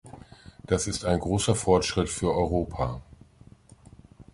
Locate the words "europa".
2.33-3.01